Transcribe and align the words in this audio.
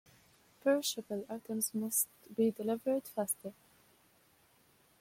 Perishable 0.63 1.27
items 1.29 1.75
must 1.75 2.07
be 2.35 2.49
delivered 2.49 3.07
faster. 3.07 3.53